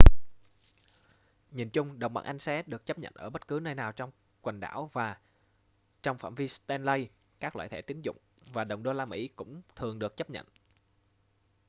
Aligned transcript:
nhìn 1.51 1.69
chung 1.69 1.99
đồng 1.99 2.13
bảng 2.13 2.25
anh 2.25 2.39
sẽ 2.39 2.63
được 2.65 2.85
chấp 2.85 2.99
nhận 2.99 3.13
ở 3.15 3.29
bất 3.29 3.47
cứ 3.47 3.59
nơi 3.61 3.75
nào 3.75 3.91
trong 3.91 4.11
quần 4.41 4.59
đảo 4.59 4.89
và 4.93 5.17
trong 6.03 6.17
phạm 6.17 6.35
vi 6.35 6.47
stanley 6.47 7.07
các 7.39 7.55
loại 7.55 7.69
thẻ 7.69 7.81
tín 7.81 8.01
dụng 8.01 8.17
và 8.53 8.63
đồng 8.63 8.83
đô-la 8.83 9.05
mỹ 9.05 9.27
cũng 9.27 9.61
thường 9.75 9.99
được 9.99 10.17
chấp 10.17 10.29
nhận 10.29 10.45